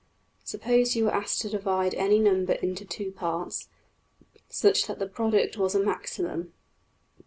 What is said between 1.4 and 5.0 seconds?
to divide any number into two parts, such that